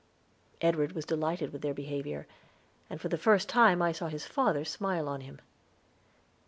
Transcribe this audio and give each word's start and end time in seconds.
Edward 0.61 0.93
was 0.93 1.05
delighted 1.05 1.53
with 1.53 1.61
their 1.61 1.75
behavior, 1.75 2.25
and 2.89 2.99
for 2.99 3.07
the 3.07 3.19
first 3.19 3.47
time 3.47 3.83
I 3.83 3.91
saw 3.91 4.07
his 4.07 4.25
father 4.25 4.65
smile 4.65 5.07
on 5.07 5.21
him. 5.21 5.37